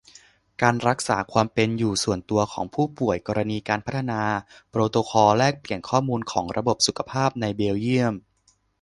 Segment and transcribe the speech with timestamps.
[0.61, 4.21] การรักษาความเป็นอยู่ส่วนตัวของผู้ป่วย กรณีการพัฒนา
[4.69, 8.13] โปรโตคอลแลกเปลี่ยนข้อมูลของระบบสุขภาพในเบลเยียม